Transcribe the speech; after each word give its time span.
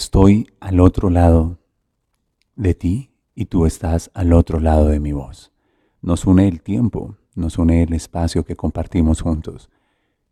Estoy 0.00 0.46
al 0.60 0.80
otro 0.80 1.10
lado 1.10 1.58
de 2.56 2.72
ti 2.72 3.10
y 3.34 3.44
tú 3.44 3.66
estás 3.66 4.10
al 4.14 4.32
otro 4.32 4.58
lado 4.58 4.88
de 4.88 4.98
mi 4.98 5.12
voz. 5.12 5.52
Nos 6.00 6.24
une 6.24 6.48
el 6.48 6.62
tiempo, 6.62 7.18
nos 7.34 7.58
une 7.58 7.82
el 7.82 7.92
espacio 7.92 8.46
que 8.46 8.56
compartimos 8.56 9.20
juntos 9.20 9.68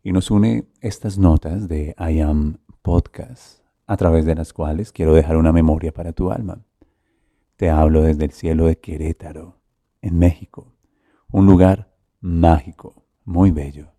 y 0.01 0.11
nos 0.11 0.31
une 0.31 0.67
estas 0.81 1.19
notas 1.19 1.67
de 1.67 1.93
I 1.99 2.19
Am 2.19 2.57
Podcast, 2.81 3.61
a 3.85 3.95
través 3.95 4.25
de 4.25 4.33
las 4.33 4.53
cuales 4.53 4.91
quiero 4.91 5.13
dejar 5.13 5.37
una 5.37 5.51
memoria 5.51 5.93
para 5.93 6.13
tu 6.13 6.31
alma. 6.31 6.65
Te 7.55 7.69
hablo 7.69 8.01
desde 8.01 8.25
el 8.25 8.31
cielo 8.31 8.65
de 8.65 8.79
Querétaro, 8.79 9.61
en 10.01 10.17
México, 10.17 10.73
un 11.29 11.45
lugar 11.45 11.93
mágico, 12.21 13.05
muy 13.23 13.51
bello. 13.51 13.91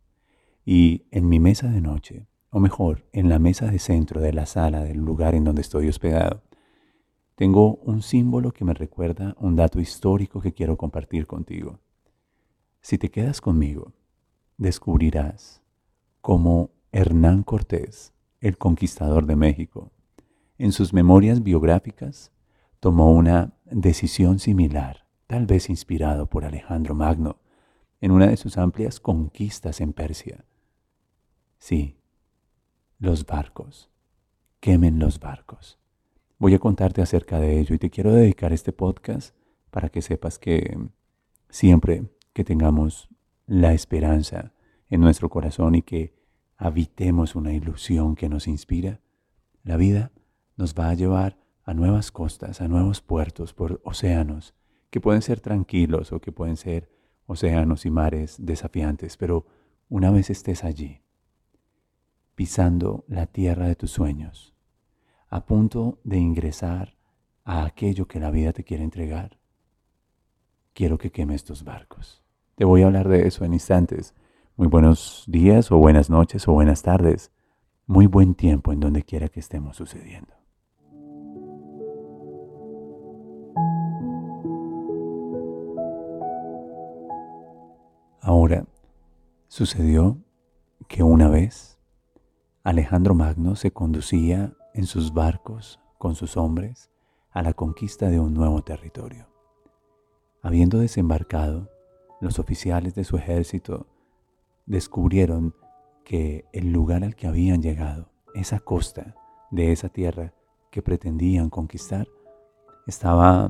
Y 0.65 1.07
en 1.13 1.29
mi 1.29 1.39
mesa 1.39 1.69
de 1.69 1.81
noche 1.81 2.27
o 2.51 2.61
mejor, 2.61 3.07
en 3.13 3.29
la 3.29 3.39
mesa 3.39 3.67
de 3.67 3.79
centro 3.79 4.21
de 4.21 4.33
la 4.33 4.47
sala 4.47 4.83
del 4.83 4.99
lugar 4.99 5.35
en 5.35 5.45
donde 5.45 5.63
estoy 5.63 5.89
hospedado, 5.89 6.43
tengo 7.37 7.77
un 7.77 8.03
símbolo 8.03 8.53
que 8.53 8.65
me 8.65 8.75
recuerda 8.75 9.35
un 9.39 9.57
dato 9.57 9.81
histórico 9.81 10.41
que 10.41 10.53
quiero 10.53 10.77
compartir 10.77 11.27
contigo. 11.27 11.79
Si 12.83 12.99
te 12.99 13.11
quedas 13.11 13.41
conmigo, 13.41 13.93
descubrirás 14.59 15.63
cómo 16.21 16.71
Hernán 16.93 17.43
Cortés, 17.43 18.13
el 18.41 18.59
conquistador 18.59 19.27
de 19.27 19.37
México, 19.37 19.91
en 20.59 20.73
sus 20.73 20.93
memorias 20.93 21.43
biográficas, 21.43 22.33
tomó 22.81 23.13
una 23.13 23.55
decisión 23.65 24.39
similar, 24.39 25.07
tal 25.27 25.47
vez 25.47 25.71
inspirado 25.71 26.27
por 26.27 26.45
Alejandro 26.45 26.95
Magno, 26.95 27.37
en 28.01 28.11
una 28.11 28.27
de 28.27 28.37
sus 28.37 28.59
amplias 28.59 29.01
conquistas 29.01 29.81
en 29.81 29.93
Persia. 29.93 30.45
Sí, 31.59 32.00
los 33.01 33.25
barcos. 33.25 33.91
Quemen 34.61 34.99
los 34.99 35.19
barcos. 35.19 35.79
Voy 36.39 36.55
a 36.55 36.59
contarte 36.59 37.01
acerca 37.01 37.41
de 37.41 37.59
ello 37.59 37.75
y 37.75 37.79
te 37.79 37.89
quiero 37.89 38.13
dedicar 38.13 38.53
este 38.53 38.73
podcast 38.73 39.35
para 39.71 39.89
que 39.89 40.03
sepas 40.03 40.39
que 40.39 40.79
siempre 41.49 42.05
que 42.35 42.45
tengamos 42.45 43.09
la 43.47 43.73
esperanza 43.73 44.53
en 44.91 45.01
nuestro 45.01 45.31
corazón 45.31 45.75
y 45.77 45.83
que 45.83 46.15
habitemos 46.59 47.35
una 47.35 47.55
ilusión 47.55 48.17
que 48.17 48.29
nos 48.29 48.47
inspira, 48.47 49.01
la 49.65 49.79
vida 49.79 50.13
nos 50.57 50.75
va 50.75 50.91
a 50.91 50.95
llevar 50.95 51.39
a 51.65 51.73
nuevas 51.73 52.13
costas, 52.13 52.61
a 52.61 52.69
nuevos 52.69 53.01
puertos, 53.01 53.55
por 53.55 53.81
océanos, 53.83 54.55
que 54.91 55.01
pueden 55.01 55.23
ser 55.23 55.41
tranquilos 55.41 56.13
o 56.13 56.21
que 56.21 56.33
pueden 56.33 56.59
ser 56.59 56.91
océanos 57.25 57.87
y 57.87 57.91
mares 57.91 58.37
desafiantes, 58.39 59.17
pero 59.17 59.47
una 59.89 60.11
vez 60.11 60.29
estés 60.29 60.65
allí, 60.65 61.01
pisando 62.41 63.05
la 63.07 63.27
tierra 63.27 63.67
de 63.67 63.77
tus 63.77 63.91
sueños, 63.91 64.55
a 65.29 65.45
punto 65.45 65.99
de 66.05 66.17
ingresar 66.17 66.97
a 67.45 67.67
aquello 67.67 68.09
que 68.09 68.19
la 68.19 68.31
vida 68.31 68.55
te 68.55 68.65
quiere 68.65 68.83
entregar. 68.83 69.37
Quiero 70.73 70.97
que 70.97 71.13
quemes 71.13 71.45
tus 71.45 71.65
barcos. 71.65 72.23
Te 72.55 72.65
voy 72.65 72.81
a 72.81 72.87
hablar 72.87 73.11
de 73.11 73.27
eso 73.27 73.45
en 73.45 73.53
instantes. 73.53 74.15
Muy 74.57 74.69
buenos 74.69 75.25
días 75.29 75.71
o 75.71 75.77
buenas 75.77 76.09
noches 76.09 76.49
o 76.49 76.55
buenas 76.55 76.81
tardes. 76.81 77.31
Muy 77.87 78.07
buen 78.07 78.35
tiempo 78.35 78.73
en 78.73 78.81
donde 78.81 79.03
quiera 79.03 79.29
que 79.29 79.41
estemos 79.41 79.77
sucediendo. 79.77 80.33
Ahora, 88.23 88.65
sucedió 89.47 90.17
que 90.89 91.03
una 91.03 91.29
vez 91.29 91.80
Alejandro 92.63 93.15
Magno 93.15 93.57
se 93.57 93.71
conducía 93.71 94.53
en 94.75 94.85
sus 94.85 95.15
barcos 95.15 95.81
con 95.97 96.15
sus 96.15 96.37
hombres 96.37 96.91
a 97.31 97.41
la 97.41 97.55
conquista 97.55 98.11
de 98.11 98.21
un 98.21 98.35
nuevo 98.35 98.63
territorio. 98.63 99.29
Habiendo 100.43 100.79
desembarcado, 100.79 101.71
los 102.21 102.39
oficiales 102.39 102.95
de 102.95 103.05
su 103.05 103.17
ejército 103.17 103.87
descubrieron 104.67 105.55
que 106.05 106.45
el 106.53 106.71
lugar 106.71 107.03
al 107.03 107.17
que 107.17 107.27
habían 107.27 107.63
llegado, 107.63 108.11
esa 108.35 108.61
costa 108.61 109.15
de 109.51 109.73
esa 109.73 109.89
tierra 109.89 110.35
que 110.71 110.83
pretendían 110.83 111.49
conquistar, 111.49 112.07
estaba 112.87 113.49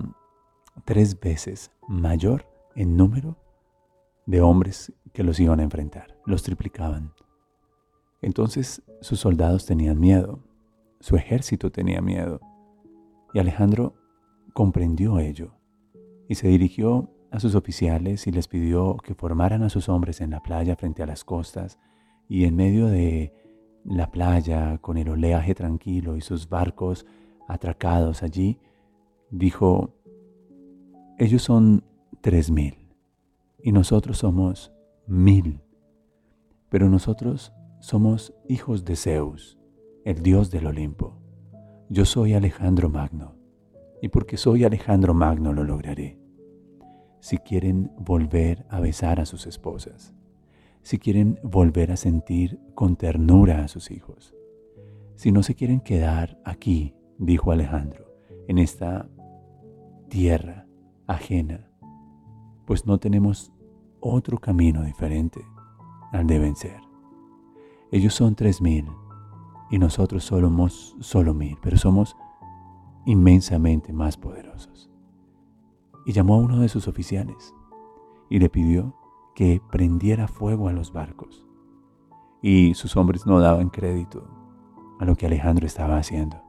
tres 0.85 1.19
veces 1.19 1.73
mayor 1.89 2.47
en 2.77 2.97
número 2.97 3.37
de 4.27 4.41
hombres 4.41 4.93
que 5.13 5.25
los 5.25 5.41
iban 5.41 5.59
a 5.59 5.65
enfrentar. 5.65 6.17
Los 6.27 6.45
triplicaban. 6.45 7.13
Entonces 8.23 8.83
sus 9.01 9.21
soldados 9.21 9.67
tenían 9.67 9.99
miedo, 9.99 10.41
su 11.01 11.17
ejército 11.17 11.71
tenía 11.71 12.01
miedo, 12.01 12.41
y 13.33 13.39
Alejandro 13.39 13.95
comprendió 14.53 15.19
ello 15.19 15.55
y 16.29 16.35
se 16.35 16.49
dirigió 16.49 17.11
a 17.31 17.41
sus 17.41 17.55
oficiales 17.55 18.27
y 18.27 18.33
les 18.33 18.49
pidió 18.49 18.97
que 18.97 19.15
formaran 19.15 19.63
a 19.63 19.71
sus 19.71 19.89
hombres 19.89 20.21
en 20.21 20.31
la 20.31 20.43
playa 20.43 20.77
frente 20.77 21.03
a 21.03 21.07
las 21.07 21.25
costas 21.25 21.79
y 22.29 22.45
en 22.45 22.57
medio 22.57 22.87
de 22.87 23.33
la 23.85 24.11
playa 24.11 24.79
con 24.79 24.99
el 24.99 25.09
oleaje 25.09 25.55
tranquilo 25.55 26.17
y 26.17 26.21
sus 26.21 26.49
barcos 26.49 27.07
atracados 27.49 28.23
allí, 28.23 28.59
dijo, 29.31 29.95
ellos 31.19 31.43
son 31.43 31.85
tres 32.21 32.51
mil 32.51 32.77
y 33.63 33.73
nosotros 33.73 34.19
somos 34.19 34.73
mil, 35.07 35.61
pero 36.69 36.89
nosotros 36.89 37.53
somos 37.81 38.35
hijos 38.47 38.85
de 38.85 38.95
Zeus, 38.95 39.59
el 40.05 40.23
dios 40.23 40.51
del 40.51 40.67
Olimpo. 40.67 41.17
Yo 41.89 42.05
soy 42.05 42.35
Alejandro 42.35 42.91
Magno, 42.91 43.35
y 44.03 44.09
porque 44.09 44.37
soy 44.37 44.65
Alejandro 44.65 45.15
Magno 45.15 45.53
lo 45.55 45.65
lograré. 45.65 46.19
Si 47.21 47.39
quieren 47.39 47.91
volver 47.99 48.67
a 48.69 48.81
besar 48.81 49.19
a 49.19 49.27
sus 49.27 49.47
esposas, 49.47 50.15
si 50.83 50.99
quieren 50.99 51.39
volver 51.43 51.91
a 51.91 51.97
sentir 51.97 52.61
con 52.75 52.97
ternura 52.97 53.65
a 53.65 53.69
sus 53.69 53.91
hijos, 53.91 54.35
si 55.17 55.33
no 55.33 55.43
se 55.43 55.55
quieren 55.55 55.81
quedar 55.81 56.39
aquí, 56.45 56.95
dijo 57.19 57.51
Alejandro, 57.51 58.15
en 58.47 58.59
esta 58.59 59.09
tierra 60.09 60.67
ajena, 61.07 61.71
pues 62.67 62.87
no 62.87 62.99
tenemos 62.99 63.53
otro 64.01 64.39
camino 64.39 64.83
diferente 64.83 65.41
al 66.13 66.27
de 66.27 66.39
vencer. 66.39 66.90
Ellos 67.93 68.15
son 68.15 68.37
tres 68.37 68.61
mil 68.63 68.87
y 69.71 69.79
nosotros 69.79 70.25
somos 70.25 70.97
solo 71.01 71.35
mil, 71.35 71.59
pero 71.61 71.77
somos 71.77 72.17
inmensamente 73.05 73.93
más 73.93 74.17
poderosos. 74.17 74.91
Y 76.07 76.13
llamó 76.13 76.35
a 76.35 76.39
uno 76.39 76.61
de 76.61 76.69
sus 76.69 76.89
oficiales 76.89 77.55
y 78.29 78.39
le 78.39 78.49
pidió 78.49 78.95
que 79.35 79.61
prendiera 79.71 80.29
fuego 80.29 80.69
a 80.69 80.73
los 80.73 80.93
barcos. 80.93 81.47
Y 82.43 82.75
sus 82.75 82.97
hombres 82.97 83.27
no 83.27 83.41
daban 83.41 83.71
crédito 83.71 84.29
a 84.99 85.05
lo 85.05 85.17
que 85.17 85.27
Alejandro 85.27 85.67
estaba 85.67 85.99
haciendo. 85.99 86.43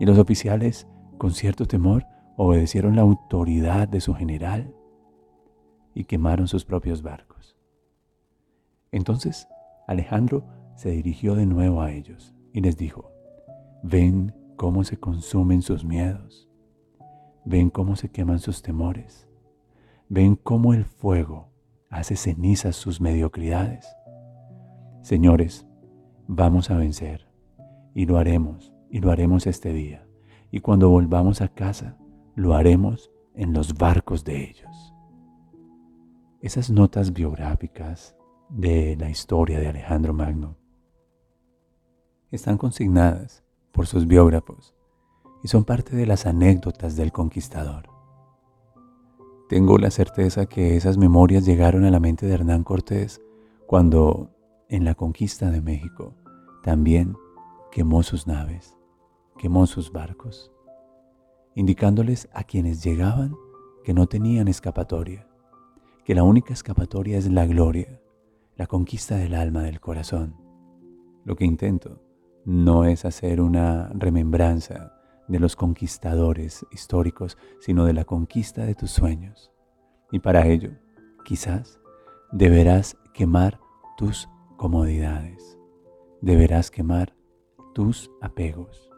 Y 0.00 0.06
los 0.06 0.18
oficiales, 0.18 0.88
con 1.18 1.32
cierto 1.32 1.66
temor, 1.66 2.06
obedecieron 2.36 2.96
la 2.96 3.02
autoridad 3.02 3.88
de 3.88 4.00
su 4.00 4.14
general 4.14 4.74
y 5.94 6.04
quemaron 6.04 6.48
sus 6.48 6.64
propios 6.64 7.02
barcos. 7.02 7.56
Entonces 8.90 9.46
Alejandro 9.86 10.44
se 10.74 10.90
dirigió 10.90 11.34
de 11.34 11.46
nuevo 11.46 11.82
a 11.82 11.92
ellos 11.92 12.34
y 12.52 12.60
les 12.60 12.76
dijo, 12.76 13.10
ven 13.82 14.34
cómo 14.56 14.84
se 14.84 14.98
consumen 14.98 15.62
sus 15.62 15.84
miedos, 15.84 16.48
ven 17.44 17.70
cómo 17.70 17.96
se 17.96 18.10
queman 18.10 18.38
sus 18.38 18.62
temores, 18.62 19.28
ven 20.08 20.36
cómo 20.36 20.74
el 20.74 20.84
fuego 20.84 21.50
hace 21.90 22.16
cenizas 22.16 22.76
sus 22.76 23.00
mediocridades. 23.00 23.86
Señores, 25.02 25.66
vamos 26.26 26.70
a 26.70 26.76
vencer 26.76 27.28
y 27.94 28.06
lo 28.06 28.18
haremos 28.18 28.72
y 28.90 29.00
lo 29.00 29.10
haremos 29.10 29.46
este 29.46 29.72
día. 29.72 30.06
Y 30.50 30.60
cuando 30.60 30.90
volvamos 30.90 31.40
a 31.40 31.48
casa, 31.48 31.96
lo 32.34 32.54
haremos 32.54 33.10
en 33.34 33.52
los 33.52 33.74
barcos 33.74 34.24
de 34.24 34.44
ellos. 34.44 34.94
Esas 36.40 36.70
notas 36.70 37.12
biográficas 37.12 38.16
de 38.48 38.96
la 38.96 39.08
historia 39.08 39.58
de 39.60 39.68
Alejandro 39.68 40.12
Magno 40.12 40.61
están 42.32 42.56
consignadas 42.56 43.44
por 43.72 43.86
sus 43.86 44.06
biógrafos 44.06 44.74
y 45.44 45.48
son 45.48 45.64
parte 45.64 45.94
de 45.94 46.06
las 46.06 46.26
anécdotas 46.26 46.96
del 46.96 47.12
conquistador. 47.12 47.90
Tengo 49.48 49.76
la 49.76 49.90
certeza 49.90 50.46
que 50.46 50.76
esas 50.76 50.96
memorias 50.96 51.44
llegaron 51.44 51.84
a 51.84 51.90
la 51.90 52.00
mente 52.00 52.24
de 52.26 52.32
Hernán 52.32 52.64
Cortés 52.64 53.20
cuando, 53.66 54.30
en 54.70 54.84
la 54.84 54.94
conquista 54.94 55.50
de 55.50 55.60
México, 55.60 56.14
también 56.62 57.16
quemó 57.70 58.02
sus 58.02 58.26
naves, 58.26 58.76
quemó 59.36 59.66
sus 59.66 59.92
barcos, 59.92 60.50
indicándoles 61.54 62.30
a 62.32 62.44
quienes 62.44 62.82
llegaban 62.82 63.36
que 63.84 63.92
no 63.92 64.06
tenían 64.06 64.48
escapatoria, 64.48 65.28
que 66.04 66.14
la 66.14 66.22
única 66.22 66.54
escapatoria 66.54 67.18
es 67.18 67.30
la 67.30 67.44
gloria, 67.44 68.00
la 68.56 68.66
conquista 68.66 69.16
del 69.16 69.34
alma, 69.34 69.62
del 69.62 69.80
corazón. 69.80 70.34
Lo 71.24 71.36
que 71.36 71.44
intento 71.44 72.00
no 72.44 72.84
es 72.84 73.04
hacer 73.04 73.40
una 73.40 73.90
remembranza 73.94 74.92
de 75.28 75.38
los 75.38 75.56
conquistadores 75.56 76.66
históricos, 76.70 77.38
sino 77.60 77.84
de 77.84 77.92
la 77.92 78.04
conquista 78.04 78.64
de 78.64 78.74
tus 78.74 78.90
sueños. 78.90 79.52
Y 80.10 80.18
para 80.18 80.46
ello, 80.46 80.72
quizás, 81.24 81.80
deberás 82.32 82.96
quemar 83.14 83.60
tus 83.96 84.28
comodidades, 84.56 85.58
deberás 86.20 86.70
quemar 86.70 87.14
tus 87.74 88.10
apegos. 88.20 88.90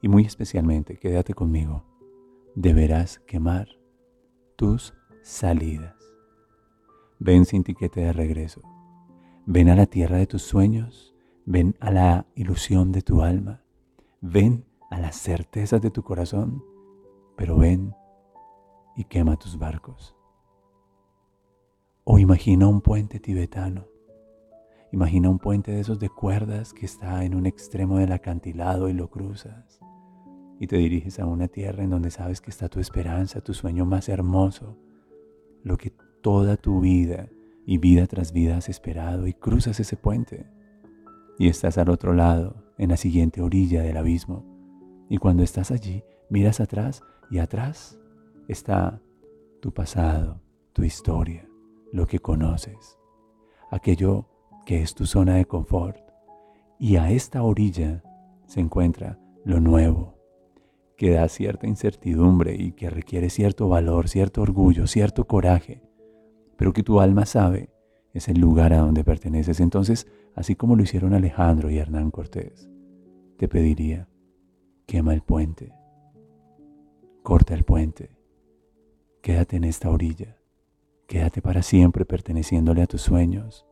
Y 0.00 0.08
muy 0.08 0.24
especialmente, 0.24 0.96
quédate 0.96 1.34
conmigo, 1.34 1.84
deberás 2.54 3.18
quemar 3.20 3.68
tus 4.56 4.94
salidas. 5.22 5.96
Ven 7.18 7.44
sin 7.44 7.64
tiquete 7.64 8.00
de 8.00 8.12
regreso. 8.12 8.62
Ven 9.46 9.68
a 9.68 9.76
la 9.76 9.86
tierra 9.86 10.18
de 10.18 10.26
tus 10.26 10.42
sueños 10.42 11.14
Ven 11.50 11.76
a 11.80 11.90
la 11.90 12.26
ilusión 12.34 12.92
de 12.92 13.00
tu 13.00 13.22
alma. 13.22 13.62
Ven 14.20 14.66
a 14.90 15.00
las 15.00 15.16
certezas 15.16 15.80
de 15.80 15.90
tu 15.90 16.02
corazón. 16.02 16.62
Pero 17.38 17.56
ven 17.56 17.94
y 18.96 19.04
quema 19.04 19.38
tus 19.38 19.58
barcos. 19.58 20.14
O 22.04 22.18
imagina 22.18 22.68
un 22.68 22.82
puente 22.82 23.18
tibetano. 23.18 23.86
Imagina 24.92 25.30
un 25.30 25.38
puente 25.38 25.72
de 25.72 25.80
esos 25.80 25.98
de 25.98 26.10
cuerdas 26.10 26.74
que 26.74 26.84
está 26.84 27.24
en 27.24 27.34
un 27.34 27.46
extremo 27.46 27.96
del 27.96 28.12
acantilado 28.12 28.90
y 28.90 28.92
lo 28.92 29.08
cruzas. 29.08 29.80
Y 30.60 30.66
te 30.66 30.76
diriges 30.76 31.18
a 31.18 31.24
una 31.24 31.48
tierra 31.48 31.82
en 31.82 31.88
donde 31.88 32.10
sabes 32.10 32.42
que 32.42 32.50
está 32.50 32.68
tu 32.68 32.78
esperanza, 32.78 33.40
tu 33.40 33.54
sueño 33.54 33.86
más 33.86 34.10
hermoso, 34.10 34.76
lo 35.62 35.78
que 35.78 35.94
toda 36.20 36.58
tu 36.58 36.80
vida 36.80 37.30
y 37.64 37.78
vida 37.78 38.06
tras 38.06 38.34
vida 38.34 38.58
has 38.58 38.68
esperado 38.68 39.26
y 39.26 39.32
cruzas 39.32 39.80
ese 39.80 39.96
puente 39.96 40.57
y 41.38 41.48
estás 41.48 41.78
al 41.78 41.88
otro 41.88 42.12
lado, 42.12 42.64
en 42.78 42.90
la 42.90 42.96
siguiente 42.96 43.40
orilla 43.42 43.82
del 43.82 43.96
abismo. 43.96 44.44
Y 45.08 45.18
cuando 45.18 45.42
estás 45.42 45.70
allí, 45.70 46.02
miras 46.28 46.60
atrás 46.60 47.02
y 47.30 47.38
atrás 47.38 47.98
está 48.48 49.00
tu 49.60 49.72
pasado, 49.72 50.40
tu 50.72 50.84
historia, 50.84 51.48
lo 51.92 52.06
que 52.06 52.18
conoces, 52.18 52.98
aquello 53.70 54.28
que 54.66 54.82
es 54.82 54.94
tu 54.94 55.06
zona 55.06 55.36
de 55.36 55.44
confort. 55.44 56.00
Y 56.78 56.96
a 56.96 57.10
esta 57.10 57.42
orilla 57.42 58.02
se 58.46 58.60
encuentra 58.60 59.18
lo 59.44 59.60
nuevo, 59.60 60.16
que 60.96 61.12
da 61.12 61.28
cierta 61.28 61.66
incertidumbre 61.66 62.54
y 62.56 62.72
que 62.72 62.90
requiere 62.90 63.30
cierto 63.30 63.68
valor, 63.68 64.08
cierto 64.08 64.42
orgullo, 64.42 64.86
cierto 64.86 65.26
coraje, 65.26 65.82
pero 66.56 66.72
que 66.72 66.82
tu 66.82 67.00
alma 67.00 67.24
sabe 67.24 67.70
es 68.12 68.28
el 68.28 68.40
lugar 68.40 68.72
a 68.72 68.78
donde 68.78 69.04
perteneces. 69.04 69.60
Entonces, 69.60 70.06
así 70.38 70.54
como 70.54 70.76
lo 70.76 70.84
hicieron 70.84 71.14
Alejandro 71.14 71.68
y 71.68 71.78
Hernán 71.78 72.12
Cortés, 72.12 72.70
te 73.38 73.48
pediría, 73.48 74.08
quema 74.86 75.12
el 75.12 75.20
puente, 75.20 75.74
corta 77.24 77.54
el 77.54 77.64
puente, 77.64 78.16
quédate 79.20 79.56
en 79.56 79.64
esta 79.64 79.90
orilla, 79.90 80.36
quédate 81.08 81.42
para 81.42 81.62
siempre 81.62 82.04
perteneciéndole 82.04 82.82
a 82.82 82.86
tus 82.86 83.02
sueños, 83.02 83.66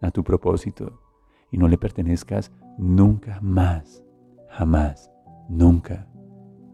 a 0.00 0.12
tu 0.12 0.22
propósito, 0.22 1.02
y 1.50 1.58
no 1.58 1.66
le 1.66 1.78
pertenezcas 1.78 2.52
nunca 2.78 3.40
más, 3.40 4.04
jamás, 4.50 5.10
nunca 5.48 6.08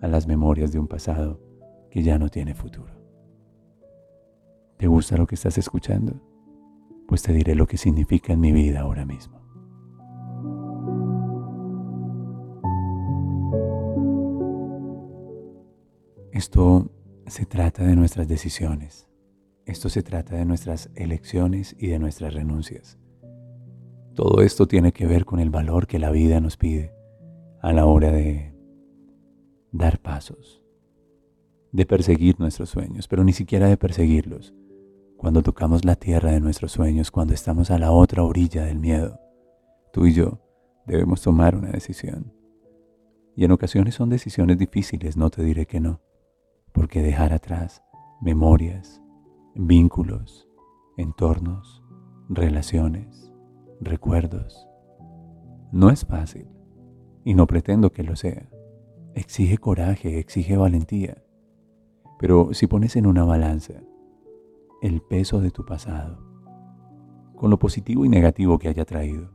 a 0.03 0.07
las 0.07 0.27
memorias 0.27 0.71
de 0.71 0.79
un 0.79 0.87
pasado 0.87 1.41
que 1.91 2.03
ya 2.03 2.19
no 2.19 2.29
tiene 2.29 2.55
futuro. 2.55 2.93
¿Te 4.77 4.87
gusta 4.87 5.17
lo 5.17 5.27
que 5.27 5.35
estás 5.35 5.57
escuchando? 5.57 6.30
Pues 7.11 7.23
te 7.23 7.33
diré 7.33 7.57
lo 7.57 7.67
que 7.67 7.77
significa 7.77 8.33
en 8.33 8.39
mi 8.39 8.53
vida 8.53 8.83
ahora 8.83 9.05
mismo. 9.05 9.41
Esto 16.31 16.89
se 17.27 17.47
trata 17.47 17.83
de 17.83 17.97
nuestras 17.97 18.29
decisiones. 18.29 19.09
Esto 19.67 19.89
se 19.89 20.05
trata 20.05 20.37
de 20.37 20.45
nuestras 20.45 20.89
elecciones 20.95 21.75
y 21.81 21.89
de 21.89 21.99
nuestras 21.99 22.33
renuncias. 22.33 22.97
Todo 24.15 24.43
esto 24.43 24.69
tiene 24.69 24.93
que 24.93 25.09
ver 25.09 25.25
con 25.25 25.41
el 25.41 25.51
valor 25.51 25.89
que 25.89 25.99
la 25.99 26.13
vida 26.13 26.39
nos 26.39 26.57
pide 26.57 26.95
a 27.61 27.73
la 27.73 27.87
hora 27.87 28.13
de 28.13 28.55
dar 29.73 29.99
pasos, 29.99 30.63
de 31.73 31.87
perseguir 31.87 32.39
nuestros 32.39 32.71
sueños, 32.71 33.09
pero 33.09 33.25
ni 33.25 33.33
siquiera 33.33 33.67
de 33.67 33.77
perseguirlos, 33.77 34.55
cuando 35.21 35.43
tocamos 35.43 35.85
la 35.85 35.97
tierra 35.97 36.31
de 36.31 36.41
nuestros 36.41 36.73
sueños, 36.73 37.11
cuando 37.11 37.35
estamos 37.35 37.71
a 37.71 37.79
la 37.79 37.93
otra 37.93 38.23
orilla 38.23 38.65
del 38.65 38.79
miedo, 38.79 39.21
tú 39.93 40.07
y 40.07 40.15
yo 40.15 40.39
debemos 40.87 41.21
tomar 41.21 41.55
una 41.55 41.69
decisión. 41.69 42.33
Y 43.37 43.45
en 43.45 43.53
ocasiones 43.53 43.97
son 43.97 44.09
decisiones 44.09 44.57
difíciles, 44.57 45.19
no 45.19 45.29
te 45.29 45.45
diré 45.45 45.67
que 45.67 45.79
no, 45.79 46.01
porque 46.73 47.03
dejar 47.03 47.35
atrás 47.35 47.83
memorias, 48.23 49.03
vínculos, 49.55 50.49
entornos, 50.97 51.85
relaciones, 52.31 53.31
recuerdos, 53.79 54.67
no 55.71 55.91
es 55.91 56.07
fácil 56.07 56.49
y 57.27 57.35
no 57.35 57.47
pretendo 57.47 57.93
que 57.93 58.05
lo 58.05 58.17
sea. 58.17 58.49
Exige 59.15 59.59
coraje, 59.59 60.19
exige 60.19 60.57
valentía. 60.57 61.23
Pero 62.19 62.55
si 62.55 62.67
pones 62.67 62.97
en 62.97 63.07
una 63.07 63.25
balanza 63.25 63.83
el 64.83 65.03
peso 65.03 65.41
de 65.41 65.51
tu 65.51 65.65
pasado, 65.65 66.19
con 67.37 67.51
lo 67.51 67.59
positivo 67.59 68.05
y 68.05 68.09
negativo 68.09 68.59
que 68.59 68.69
haya 68.69 68.85
traído, 68.85 69.31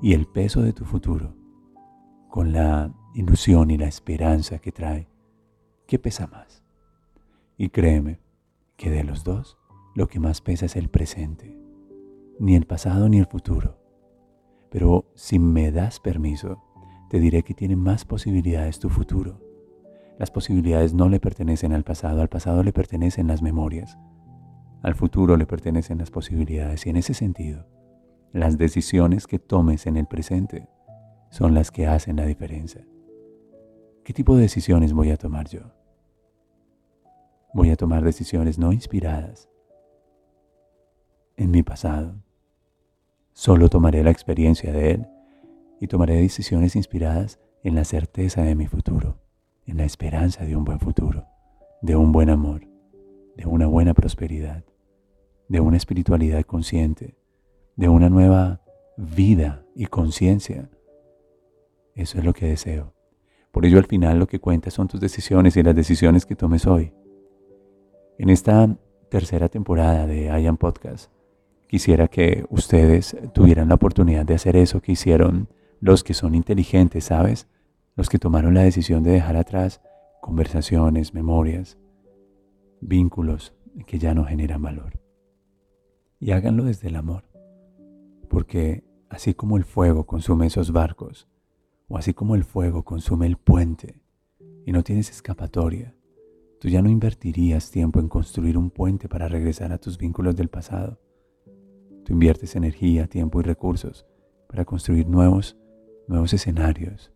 y 0.00 0.14
el 0.14 0.26
peso 0.26 0.62
de 0.62 0.72
tu 0.72 0.84
futuro, 0.84 1.34
con 2.28 2.52
la 2.52 2.94
ilusión 3.14 3.70
y 3.70 3.76
la 3.76 3.88
esperanza 3.88 4.58
que 4.58 4.72
trae, 4.72 5.08
¿qué 5.86 5.98
pesa 5.98 6.26
más? 6.26 6.62
Y 7.58 7.68
créeme 7.68 8.20
que 8.76 8.90
de 8.90 9.04
los 9.04 9.24
dos, 9.24 9.58
lo 9.94 10.08
que 10.08 10.20
más 10.20 10.40
pesa 10.40 10.66
es 10.66 10.76
el 10.76 10.88
presente, 10.88 11.58
ni 12.38 12.56
el 12.56 12.66
pasado 12.66 13.08
ni 13.08 13.18
el 13.18 13.26
futuro. 13.26 13.76
Pero 14.70 15.04
si 15.14 15.38
me 15.38 15.72
das 15.72 16.00
permiso, 16.00 16.62
te 17.10 17.18
diré 17.20 17.42
que 17.42 17.54
tiene 17.54 17.76
más 17.76 18.06
posibilidades 18.06 18.78
tu 18.78 18.88
futuro. 18.88 19.40
Las 20.18 20.30
posibilidades 20.30 20.94
no 20.94 21.08
le 21.08 21.20
pertenecen 21.20 21.72
al 21.72 21.84
pasado, 21.84 22.22
al 22.22 22.28
pasado 22.28 22.62
le 22.62 22.72
pertenecen 22.72 23.26
las 23.26 23.42
memorias, 23.42 23.98
al 24.82 24.94
futuro 24.94 25.36
le 25.36 25.46
pertenecen 25.46 25.98
las 25.98 26.10
posibilidades 26.10 26.86
y 26.86 26.90
en 26.90 26.96
ese 26.96 27.14
sentido, 27.14 27.66
las 28.32 28.58
decisiones 28.58 29.26
que 29.26 29.38
tomes 29.38 29.86
en 29.86 29.96
el 29.96 30.06
presente 30.06 30.68
son 31.30 31.54
las 31.54 31.70
que 31.70 31.86
hacen 31.86 32.16
la 32.16 32.26
diferencia. 32.26 32.86
¿Qué 34.04 34.12
tipo 34.12 34.34
de 34.34 34.42
decisiones 34.42 34.92
voy 34.92 35.10
a 35.10 35.16
tomar 35.16 35.48
yo? 35.48 35.60
Voy 37.52 37.70
a 37.70 37.76
tomar 37.76 38.04
decisiones 38.04 38.58
no 38.58 38.72
inspiradas 38.72 39.48
en 41.36 41.50
mi 41.50 41.62
pasado. 41.62 42.14
Solo 43.32 43.68
tomaré 43.68 44.02
la 44.02 44.10
experiencia 44.10 44.72
de 44.72 44.92
él 44.92 45.06
y 45.80 45.86
tomaré 45.86 46.16
decisiones 46.16 46.76
inspiradas 46.76 47.40
en 47.62 47.74
la 47.74 47.84
certeza 47.84 48.42
de 48.42 48.54
mi 48.54 48.66
futuro, 48.66 49.18
en 49.66 49.76
la 49.76 49.84
esperanza 49.84 50.44
de 50.44 50.56
un 50.56 50.64
buen 50.64 50.80
futuro, 50.80 51.26
de 51.82 51.96
un 51.96 52.12
buen 52.12 52.30
amor, 52.30 52.66
de 53.36 53.46
una 53.46 53.66
buena 53.66 53.94
prosperidad, 53.94 54.64
de 55.50 55.58
una 55.58 55.76
espiritualidad 55.76 56.44
consciente, 56.44 57.16
de 57.74 57.88
una 57.88 58.08
nueva 58.08 58.62
vida 58.96 59.64
y 59.74 59.86
conciencia. 59.86 60.70
Eso 61.96 62.18
es 62.18 62.24
lo 62.24 62.32
que 62.32 62.46
deseo. 62.46 62.94
Por 63.50 63.66
ello 63.66 63.78
al 63.78 63.86
final 63.86 64.20
lo 64.20 64.28
que 64.28 64.38
cuenta 64.38 64.70
son 64.70 64.86
tus 64.86 65.00
decisiones 65.00 65.56
y 65.56 65.64
las 65.64 65.74
decisiones 65.74 66.24
que 66.24 66.36
tomes 66.36 66.68
hoy. 66.68 66.92
En 68.16 68.30
esta 68.30 68.76
tercera 69.08 69.48
temporada 69.48 70.06
de 70.06 70.26
I 70.26 70.52
Podcast, 70.52 71.10
quisiera 71.66 72.06
que 72.06 72.44
ustedes 72.48 73.16
tuvieran 73.34 73.68
la 73.68 73.74
oportunidad 73.74 74.24
de 74.24 74.34
hacer 74.34 74.54
eso 74.54 74.80
que 74.80 74.92
hicieron 74.92 75.48
los 75.80 76.04
que 76.04 76.14
son 76.14 76.36
inteligentes, 76.36 77.06
¿sabes? 77.06 77.48
Los 77.96 78.08
que 78.08 78.20
tomaron 78.20 78.54
la 78.54 78.62
decisión 78.62 79.02
de 79.02 79.10
dejar 79.10 79.36
atrás 79.36 79.80
conversaciones, 80.20 81.12
memorias, 81.12 81.76
vínculos 82.80 83.52
que 83.84 83.98
ya 83.98 84.14
no 84.14 84.24
generan 84.24 84.62
valor. 84.62 84.99
Y 86.20 86.32
háganlo 86.32 86.64
desde 86.64 86.88
el 86.88 86.96
amor, 86.96 87.24
porque 88.28 88.84
así 89.08 89.32
como 89.32 89.56
el 89.56 89.64
fuego 89.64 90.04
consume 90.04 90.46
esos 90.46 90.70
barcos, 90.70 91.26
o 91.88 91.96
así 91.96 92.12
como 92.12 92.34
el 92.34 92.44
fuego 92.44 92.84
consume 92.84 93.26
el 93.26 93.38
puente, 93.38 94.02
y 94.66 94.72
no 94.72 94.82
tienes 94.82 95.10
escapatoria, 95.10 95.94
tú 96.60 96.68
ya 96.68 96.82
no 96.82 96.90
invertirías 96.90 97.70
tiempo 97.70 98.00
en 98.00 98.08
construir 98.08 98.58
un 98.58 98.70
puente 98.70 99.08
para 99.08 99.28
regresar 99.28 99.72
a 99.72 99.78
tus 99.78 99.96
vínculos 99.96 100.36
del 100.36 100.48
pasado. 100.48 101.00
Tú 102.04 102.12
inviertes 102.12 102.54
energía, 102.54 103.06
tiempo 103.06 103.40
y 103.40 103.42
recursos 103.42 104.06
para 104.46 104.66
construir 104.66 105.08
nuevos, 105.08 105.56
nuevos 106.06 106.34
escenarios. 106.34 107.12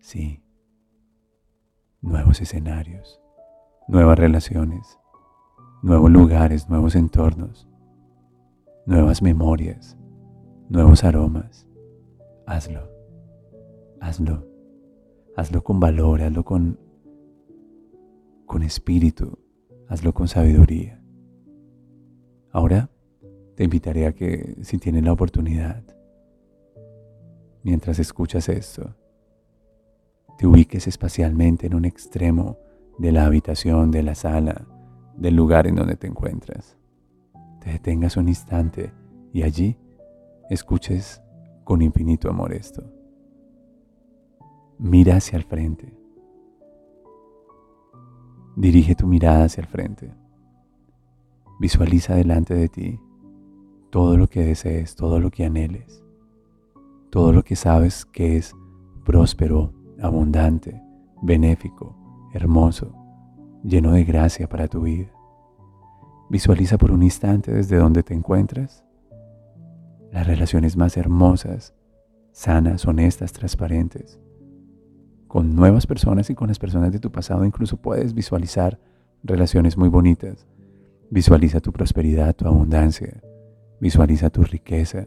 Sí, 0.00 0.42
nuevos 2.02 2.40
escenarios, 2.42 3.20
nuevas 3.88 4.18
relaciones, 4.18 4.98
nuevos 5.82 6.10
lugares, 6.10 6.68
nuevos 6.68 6.94
entornos, 6.94 7.68
nuevas 8.86 9.22
memorias, 9.22 9.96
nuevos 10.68 11.04
aromas. 11.04 11.66
Hazlo, 12.46 12.88
hazlo, 14.00 14.46
hazlo 15.36 15.62
con 15.62 15.80
valor, 15.80 16.22
hazlo 16.22 16.44
con, 16.44 16.78
con 18.46 18.62
espíritu, 18.62 19.38
hazlo 19.88 20.12
con 20.12 20.28
sabiduría. 20.28 21.02
Ahora 22.52 22.90
te 23.54 23.64
invitaré 23.64 24.06
a 24.06 24.12
que 24.12 24.56
si 24.62 24.78
tienes 24.78 25.04
la 25.04 25.12
oportunidad, 25.12 25.82
mientras 27.62 27.98
escuchas 27.98 28.48
esto, 28.48 28.96
te 30.38 30.46
ubiques 30.46 30.86
espacialmente 30.86 31.66
en 31.66 31.74
un 31.74 31.84
extremo 31.84 32.58
de 32.98 33.12
la 33.12 33.26
habitación, 33.26 33.90
de 33.90 34.02
la 34.02 34.14
sala, 34.14 34.66
del 35.20 35.36
lugar 35.36 35.66
en 35.66 35.76
donde 35.76 35.96
te 35.96 36.06
encuentras. 36.06 36.76
Te 37.60 37.70
detengas 37.70 38.16
un 38.16 38.28
instante 38.28 38.92
y 39.32 39.42
allí 39.42 39.78
escuches 40.48 41.22
con 41.62 41.82
infinito 41.82 42.28
amor 42.30 42.52
esto. 42.52 42.82
Mira 44.78 45.16
hacia 45.16 45.36
el 45.36 45.44
frente. 45.44 45.94
Dirige 48.56 48.94
tu 48.94 49.06
mirada 49.06 49.44
hacia 49.44 49.60
el 49.60 49.68
frente. 49.68 50.12
Visualiza 51.60 52.14
delante 52.14 52.54
de 52.54 52.68
ti 52.68 52.98
todo 53.90 54.16
lo 54.16 54.26
que 54.26 54.42
desees, 54.42 54.96
todo 54.96 55.20
lo 55.20 55.30
que 55.30 55.44
anheles, 55.44 56.02
todo 57.10 57.32
lo 57.32 57.42
que 57.42 57.56
sabes 57.56 58.06
que 58.06 58.38
es 58.38 58.54
próspero, 59.04 59.74
abundante, 60.00 60.80
benéfico, 61.20 61.94
hermoso, 62.32 62.99
lleno 63.62 63.92
de 63.92 64.04
gracia 64.04 64.48
para 64.48 64.68
tu 64.68 64.82
vida. 64.82 65.08
Visualiza 66.28 66.78
por 66.78 66.92
un 66.92 67.02
instante 67.02 67.52
desde 67.52 67.76
donde 67.76 68.02
te 68.02 68.14
encuentras 68.14 68.84
las 70.12 70.26
relaciones 70.26 70.76
más 70.76 70.96
hermosas, 70.96 71.74
sanas, 72.32 72.86
honestas, 72.86 73.32
transparentes. 73.32 74.18
Con 75.26 75.54
nuevas 75.54 75.86
personas 75.86 76.30
y 76.30 76.34
con 76.34 76.48
las 76.48 76.58
personas 76.58 76.92
de 76.92 76.98
tu 76.98 77.12
pasado 77.12 77.44
incluso 77.44 77.76
puedes 77.76 78.14
visualizar 78.14 78.78
relaciones 79.22 79.76
muy 79.76 79.88
bonitas. 79.88 80.46
Visualiza 81.10 81.60
tu 81.60 81.72
prosperidad, 81.72 82.34
tu 82.34 82.46
abundancia. 82.46 83.20
Visualiza 83.80 84.30
tu 84.30 84.42
riqueza, 84.42 85.06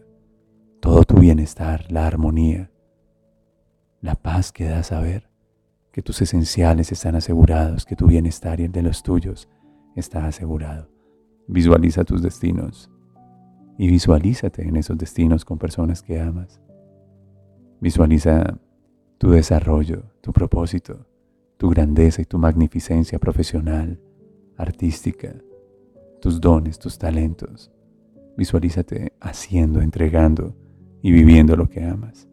todo 0.79 1.03
tu 1.03 1.17
bienestar, 1.17 1.91
la 1.91 2.07
armonía, 2.07 2.71
la 4.01 4.15
paz 4.15 4.51
que 4.51 4.65
da 4.65 4.83
saber 4.83 5.32
que 5.93 6.01
tus 6.01 6.23
esenciales 6.23 6.91
están 6.91 7.15
asegurados, 7.15 7.85
que 7.85 7.95
tu 7.95 8.07
bienestar 8.07 8.59
y 8.59 8.63
el 8.63 8.71
de 8.71 8.81
los 8.81 9.03
tuyos 9.03 9.47
está 9.95 10.25
asegurado. 10.25 10.89
Visualiza 11.47 12.03
tus 12.03 12.23
destinos 12.23 12.89
y 13.77 13.87
visualízate 13.87 14.67
en 14.67 14.75
esos 14.75 14.97
destinos 14.97 15.45
con 15.45 15.59
personas 15.59 16.01
que 16.01 16.19
amas. 16.19 16.59
Visualiza 17.79 18.57
tu 19.19 19.29
desarrollo, 19.29 20.03
tu 20.21 20.33
propósito, 20.33 21.05
tu 21.57 21.69
grandeza 21.69 22.23
y 22.23 22.25
tu 22.25 22.39
magnificencia 22.39 23.19
profesional, 23.19 24.01
artística, 24.57 25.35
tus 26.19 26.41
dones, 26.41 26.79
tus 26.79 26.97
talentos. 26.97 27.71
Visualízate 28.35 29.13
haciendo, 29.21 29.79
entregando 29.79 30.55
y 31.03 31.11
viviendo 31.11 31.55
lo 31.55 31.69
que 31.69 31.83
amas. 31.83 32.27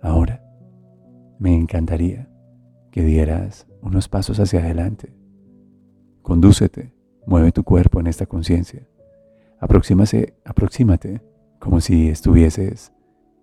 Ahora, 0.00 0.42
me 1.38 1.54
encantaría 1.54 2.30
que 2.94 3.02
dieras 3.02 3.66
unos 3.82 4.08
pasos 4.08 4.38
hacia 4.38 4.60
adelante. 4.60 5.12
Condúcete, 6.22 6.94
mueve 7.26 7.50
tu 7.50 7.64
cuerpo 7.64 7.98
en 7.98 8.06
esta 8.06 8.24
conciencia. 8.24 8.86
Aproxímate 9.58 11.20
como 11.58 11.80
si 11.80 12.08
estuvieses 12.08 12.92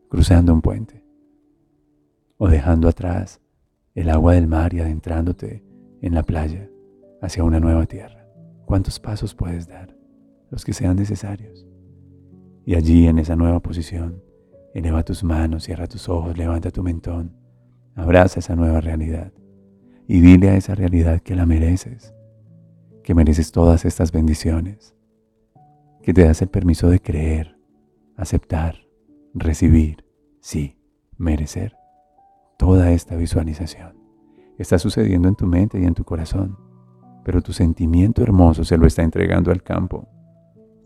cruzando 0.08 0.53
un 0.53 0.62
puente 0.62 1.03
o 2.38 2.48
dejando 2.48 2.88
atrás 2.88 3.41
el 3.93 4.10
agua 4.10 4.36
del 4.36 4.48
mar 4.48 4.74
y 4.74 4.79
adentrándote 4.79 5.65
en 6.01 6.15
la 6.15 6.24
playa 6.24 6.70
hacia 7.22 7.43
una 7.43 7.60
nueva 7.60 7.86
tierra. 7.88 8.25
¿Cuántos 8.65 9.01
pasos 9.01 9.36
puedes 9.36 9.67
dar? 9.67 9.93
Los 10.50 10.63
que 10.63 10.72
sean 10.72 10.96
necesarios. 10.96 11.67
Y 12.65 12.75
allí 12.75 13.05
en 13.05 13.20
esa 13.20 13.36
nueva 13.36 13.60
posición, 13.60 14.24
eleva 14.74 15.03
tus 15.03 15.25
manos, 15.25 15.65
cierra 15.65 15.88
tus 15.88 16.08
ojos, 16.08 16.38
levanta 16.38 16.72
tu 16.72 16.84
mentón 16.84 17.41
Abraza 17.96 18.39
esa 18.39 18.55
nueva 18.55 18.79
realidad 18.79 19.34
y 20.12 20.20
dile 20.20 20.50
a 20.50 20.58
esa 20.58 20.75
realidad 20.75 21.22
que 21.22 21.36
la 21.36 21.46
mereces, 21.46 22.13
que 23.01 23.15
mereces 23.15 23.53
todas 23.53 23.86
estas 23.86 24.12
bendiciones, 24.12 24.94
que 26.03 26.13
te 26.13 26.25
das 26.25 26.41
el 26.41 26.50
permiso 26.50 26.89
de 26.89 27.00
creer, 27.00 27.58
aceptar, 28.18 28.75
recibir, 29.34 30.03
sí, 30.41 30.77
merecer 31.18 31.77
toda 32.58 32.91
esta 32.91 33.15
visualización. 33.15 33.96
Está 34.58 34.80
sucediendo 34.80 35.30
en 35.30 35.36
tu 35.36 35.48
mente 35.48 35.80
y 35.80 35.86
en 35.86 35.94
tu 35.94 36.03
corazón, 36.03 36.58
pero 37.24 37.41
tu 37.41 37.53
sentimiento 37.53 38.22
hermoso 38.22 38.65
se 38.65 38.77
lo 38.77 38.88
está 38.88 39.03
entregando 39.03 39.50
al 39.50 39.63
campo 39.63 40.10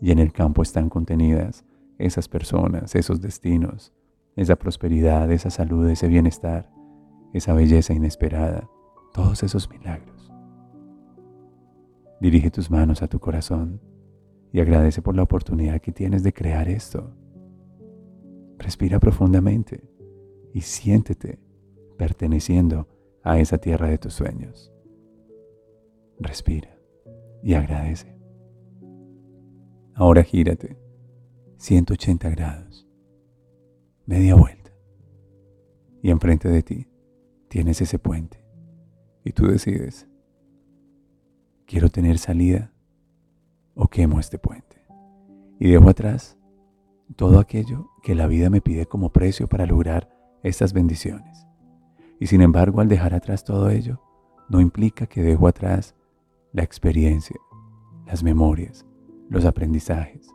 y 0.00 0.12
en 0.12 0.20
el 0.20 0.32
campo 0.32 0.62
están 0.62 0.88
contenidas 0.88 1.64
esas 1.98 2.28
personas, 2.28 2.94
esos 2.94 3.20
destinos, 3.20 3.92
esa 4.36 4.54
prosperidad, 4.54 5.32
esa 5.32 5.50
salud, 5.50 5.90
ese 5.90 6.06
bienestar 6.06 6.70
esa 7.32 7.52
belleza 7.52 7.92
inesperada, 7.92 8.68
todos 9.16 9.42
esos 9.42 9.70
milagros. 9.70 10.30
Dirige 12.20 12.50
tus 12.50 12.70
manos 12.70 13.02
a 13.02 13.08
tu 13.08 13.18
corazón 13.18 13.80
y 14.52 14.60
agradece 14.60 15.00
por 15.00 15.16
la 15.16 15.22
oportunidad 15.22 15.80
que 15.80 15.90
tienes 15.90 16.22
de 16.22 16.34
crear 16.34 16.68
esto. 16.68 17.14
Respira 18.58 19.00
profundamente 19.00 19.82
y 20.52 20.60
siéntete 20.60 21.40
perteneciendo 21.96 22.88
a 23.22 23.38
esa 23.38 23.56
tierra 23.56 23.88
de 23.88 23.96
tus 23.96 24.12
sueños. 24.12 24.70
Respira 26.20 26.78
y 27.42 27.54
agradece. 27.54 28.14
Ahora 29.94 30.24
gírate 30.24 30.76
180 31.56 32.28
grados, 32.28 32.86
media 34.04 34.34
vuelta, 34.34 34.72
y 36.02 36.10
enfrente 36.10 36.50
de 36.50 36.62
ti 36.62 36.86
tienes 37.48 37.80
ese 37.80 37.98
puente 37.98 38.45
y 39.26 39.32
tú 39.32 39.48
decides, 39.48 40.06
quiero 41.66 41.88
tener 41.88 42.16
salida 42.18 42.70
o 43.74 43.88
quemo 43.88 44.20
este 44.20 44.38
puente 44.38 44.86
y 45.58 45.68
dejo 45.68 45.90
atrás 45.90 46.38
todo 47.16 47.40
aquello 47.40 47.90
que 48.04 48.14
la 48.14 48.28
vida 48.28 48.50
me 48.50 48.60
pide 48.60 48.86
como 48.86 49.10
precio 49.10 49.48
para 49.48 49.66
lograr 49.66 50.08
estas 50.44 50.72
bendiciones. 50.72 51.44
Y 52.20 52.28
sin 52.28 52.40
embargo, 52.40 52.80
al 52.80 52.86
dejar 52.86 53.14
atrás 53.14 53.42
todo 53.42 53.68
ello, 53.68 54.00
no 54.48 54.60
implica 54.60 55.08
que 55.08 55.22
dejo 55.22 55.48
atrás 55.48 55.96
la 56.52 56.62
experiencia, 56.62 57.36
las 58.06 58.22
memorias, 58.22 58.86
los 59.28 59.44
aprendizajes, 59.44 60.28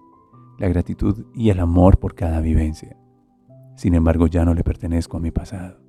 la 0.59 0.67
gratitud 0.67 1.27
y 1.33 1.49
el 1.49 1.61
amor 1.61 1.97
por 1.97 2.13
cada 2.13 2.41
vivencia. 2.41 2.97
Sin 3.77 3.95
embargo, 3.95 4.27
ya 4.27 4.43
no 4.43 4.53
le 4.53 4.65
pertenezco 4.65 5.15
a 5.15 5.21
mi 5.21 5.31
pasado. 5.31 5.80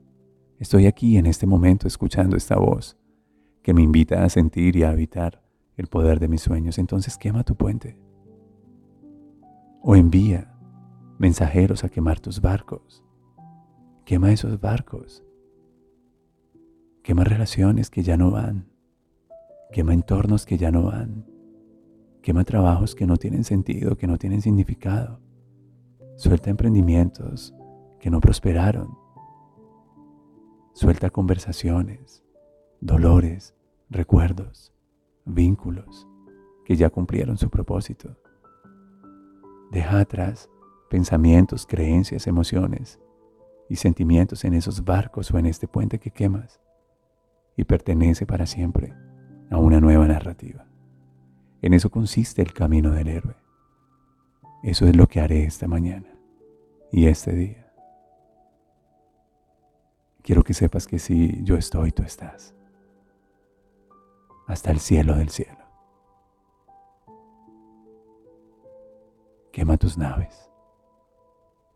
Estoy 0.63 0.87
aquí 0.87 1.17
en 1.17 1.27
este 1.27 1.45
momento 1.45 1.89
escuchando 1.89 2.37
esta 2.37 2.57
voz 2.57 2.97
que 3.65 3.75
me 3.75 3.83
invita 3.83 4.23
a 4.23 4.29
sentir 4.29 4.77
y 4.77 4.85
a 4.85 4.91
habitar 4.91 5.43
el 5.77 5.89
poder 5.89 6.21
de 6.21 6.29
mis 6.29 6.41
sueños. 6.41 6.79
Entonces 6.79 7.19
quema 7.19 7.43
tu 7.43 7.57
puente. 7.57 7.99
O 9.81 9.97
envía 9.97 10.55
mensajeros 11.19 11.83
a 11.83 11.89
quemar 11.89 12.21
tus 12.21 12.41
barcos. 12.41 13.03
Quema 14.05 14.31
esos 14.31 14.61
barcos. 14.61 15.25
Quema 17.03 17.25
relaciones 17.25 17.91
que 17.91 18.05
ya 18.05 18.17
no 18.17 18.31
van. 18.31 18.69
Quema 19.73 19.95
entornos 19.95 20.47
que 20.47 20.59
ya 20.59 20.71
no 20.71 20.85
van. 20.85 21.27
Quema 22.23 22.45
trabajos 22.45 22.95
que 22.95 23.09
no 23.09 23.17
tienen 23.17 23.43
sentido, 23.43 23.97
que 23.97 24.07
no 24.07 24.17
tienen 24.17 24.41
significado. 24.41 25.19
Suelta 26.15 26.51
emprendimientos 26.51 27.53
que 27.99 28.11
no 28.11 28.21
prosperaron 28.21 29.02
Suelta 30.75 31.11
conversaciones, 31.11 32.25
dolores, 32.81 33.55
recuerdos, 33.91 34.73
vínculos 35.27 36.09
que 36.65 36.77
ya 36.77 36.89
cumplieron 36.89 37.37
su 37.37 37.51
propósito. 37.51 38.17
Deja 39.71 40.01
atrás 40.01 40.49
pensamientos, 40.89 41.67
creencias, 41.67 42.27
emociones 42.27 42.99
y 43.69 43.77
sentimientos 43.77 44.45
en 44.45 44.55
esos 44.55 44.85
barcos 44.85 45.31
o 45.31 45.39
en 45.39 45.47
este 45.47 45.69
puente 45.69 45.99
que 45.99 46.11
quemas 46.11 46.61
y 47.57 47.65
pertenece 47.65 48.27
para 48.27 48.47
siempre 48.47 48.95
a 49.51 49.59
una 49.59 49.79
nueva 49.79 50.07
narrativa. 50.09 50.67
En 51.61 51.75
eso 51.75 51.91
consiste 51.91 52.41
el 52.41 52.55
camino 52.55 52.91
del 52.91 53.09
héroe. 53.09 53.37
Eso 54.63 54.87
es 54.87 54.97
lo 54.97 55.07
que 55.07 55.21
haré 55.21 55.45
esta 55.45 55.69
mañana 55.69 56.09
y 56.91 57.07
este 57.07 57.33
día. 57.33 57.62
Quiero 60.23 60.45
que 60.45 60.55
sepas 60.55 60.87
que 60.87 60.99
si 60.99 61.43
yo 61.43 61.57
estoy, 61.57 61.91
tú 61.93 62.03
estás. 62.03 62.55
Hasta 64.47 64.71
el 64.71 64.79
cielo 64.79 65.17
del 65.17 65.31
cielo. 65.31 65.59
Quema 69.53 69.77
tus 69.77 69.99
naves. 69.99 70.51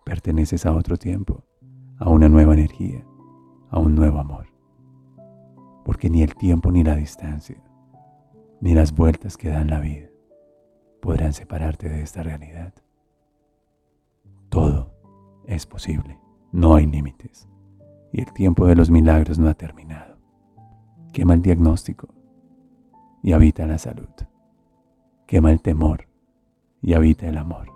Perteneces 0.04 0.64
a 0.64 0.72
otro 0.72 0.96
tiempo, 0.96 1.42
a 1.98 2.08
una 2.08 2.28
nueva 2.28 2.54
energía, 2.54 3.04
a 3.70 3.80
un 3.80 3.94
nuevo 3.94 4.20
amor. 4.20 4.46
Porque 5.84 6.08
ni 6.08 6.22
el 6.22 6.34
tiempo 6.34 6.70
ni 6.70 6.84
la 6.84 6.94
distancia, 6.94 7.62
ni 8.60 8.74
las 8.74 8.94
vueltas 8.94 9.36
que 9.36 9.48
dan 9.48 9.68
la 9.68 9.80
vida 9.80 10.08
podrán 11.00 11.32
separarte 11.32 11.88
de 11.88 12.02
esta 12.02 12.22
realidad. 12.22 12.74
Todo 14.48 14.92
es 15.46 15.66
posible, 15.66 16.18
no 16.52 16.74
hay 16.74 16.86
límites, 16.86 17.48
y 18.12 18.20
el 18.20 18.32
tiempo 18.32 18.66
de 18.66 18.76
los 18.76 18.90
milagros 18.90 19.38
no 19.38 19.48
ha 19.48 19.54
terminado. 19.54 20.16
Quema 21.12 21.34
el 21.34 21.42
diagnóstico 21.42 22.08
y 23.22 23.32
habita 23.32 23.66
la 23.66 23.78
salud. 23.78 24.08
Quema 25.26 25.52
el 25.52 25.60
temor 25.60 26.08
y 26.82 26.94
habita 26.94 27.28
el 27.28 27.38
amor. 27.38 27.68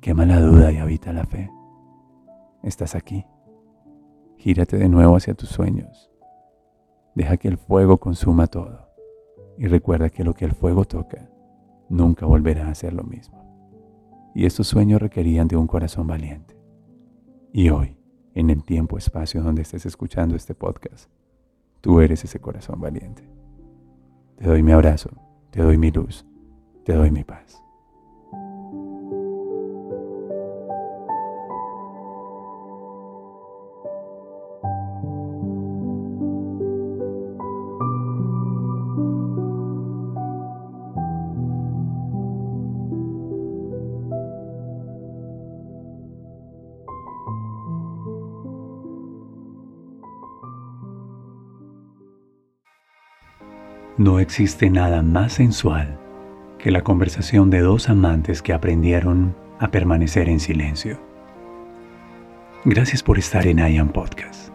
Quema 0.00 0.26
la 0.26 0.40
duda 0.40 0.72
y 0.72 0.78
habita 0.78 1.12
la 1.12 1.24
fe. 1.24 1.50
Estás 2.62 2.94
aquí. 2.94 3.24
Gírate 4.36 4.76
de 4.76 4.88
nuevo 4.88 5.16
hacia 5.16 5.34
tus 5.34 5.50
sueños. 5.50 6.10
Deja 7.14 7.36
que 7.36 7.48
el 7.48 7.58
fuego 7.58 7.98
consuma 7.98 8.46
todo. 8.46 8.88
Y 9.58 9.66
recuerda 9.66 10.10
que 10.10 10.24
lo 10.24 10.34
que 10.34 10.44
el 10.44 10.52
fuego 10.52 10.84
toca 10.84 11.28
nunca 11.88 12.26
volverá 12.26 12.68
a 12.68 12.74
ser 12.74 12.94
lo 12.94 13.04
mismo 13.04 13.42
y 14.34 14.46
estos 14.46 14.68
sueños 14.68 15.00
requerían 15.00 15.48
de 15.48 15.56
un 15.56 15.66
corazón 15.66 16.06
valiente. 16.06 16.56
Y 17.54 17.68
hoy, 17.68 17.98
en 18.34 18.48
el 18.48 18.64
tiempo-espacio 18.64 19.42
donde 19.42 19.60
estés 19.60 19.84
escuchando 19.84 20.34
este 20.34 20.54
podcast, 20.54 21.10
tú 21.82 22.00
eres 22.00 22.24
ese 22.24 22.40
corazón 22.40 22.80
valiente. 22.80 23.28
Te 24.36 24.46
doy 24.46 24.62
mi 24.62 24.72
abrazo, 24.72 25.10
te 25.50 25.60
doy 25.60 25.76
mi 25.76 25.90
luz, 25.90 26.24
te 26.86 26.94
doy 26.94 27.10
mi 27.10 27.24
paz. 27.24 27.61
Existe 54.22 54.70
nada 54.70 55.02
más 55.02 55.34
sensual 55.34 55.98
que 56.58 56.70
la 56.70 56.82
conversación 56.82 57.50
de 57.50 57.60
dos 57.60 57.88
amantes 57.88 58.40
que 58.40 58.52
aprendieron 58.52 59.34
a 59.58 59.70
permanecer 59.70 60.28
en 60.28 60.40
silencio. 60.40 60.98
Gracias 62.64 63.02
por 63.02 63.18
estar 63.18 63.46
en 63.46 63.58
I 63.58 63.78
Am 63.78 63.88
Podcast. 63.88 64.50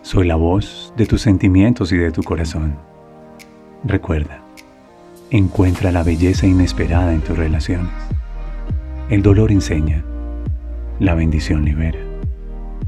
Soy 0.00 0.26
la 0.26 0.36
voz 0.36 0.92
de 0.96 1.06
tus 1.06 1.22
sentimientos 1.22 1.92
y 1.92 1.96
de 1.96 2.10
tu 2.10 2.22
corazón. 2.22 2.76
Recuerda, 3.84 4.40
encuentra 5.30 5.92
la 5.92 6.02
belleza 6.02 6.46
inesperada 6.46 7.12
en 7.12 7.20
tus 7.20 7.36
relaciones. 7.36 7.92
El 9.10 9.22
dolor 9.22 9.52
enseña, 9.52 10.04
la 10.98 11.14
bendición 11.14 11.64
libera 11.64 12.00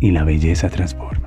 y 0.01 0.11
la 0.11 0.25
belleza 0.25 0.69
transforma. 0.71 1.24